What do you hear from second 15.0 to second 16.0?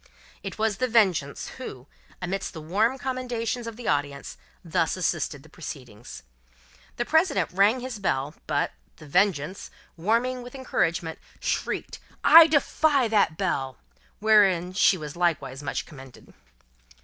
likewise much